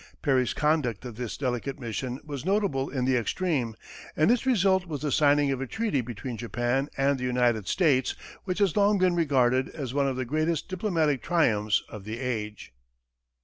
Perry's 0.23 0.55
conduct 0.55 1.05
of 1.05 1.15
this 1.15 1.37
delicate 1.37 1.79
mission 1.79 2.19
was 2.23 2.43
notable 2.43 2.89
in 2.89 3.05
the 3.05 3.15
extreme, 3.15 3.75
and 4.17 4.31
its 4.31 4.47
result 4.47 4.87
was 4.87 5.03
the 5.03 5.11
signing 5.11 5.51
of 5.51 5.61
a 5.61 5.67
treaty 5.67 6.01
between 6.01 6.37
Japan 6.37 6.89
and 6.97 7.19
the 7.19 7.23
United 7.23 7.67
States 7.67 8.15
which 8.43 8.57
has 8.57 8.75
long 8.75 8.97
been 8.97 9.13
regarded 9.13 9.69
as 9.69 9.93
one 9.93 10.07
of 10.07 10.15
the 10.15 10.25
greatest 10.25 10.67
diplomatic 10.67 11.21
triumphs 11.21 11.83
of 11.87 12.03
the 12.03 12.17
age. 12.19 12.73